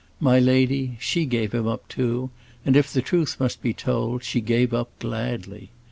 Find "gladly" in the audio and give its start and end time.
4.97-5.69